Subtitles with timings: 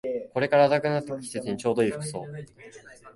[0.33, 2.25] これから暖かくなってくる季節にちょうどいい服装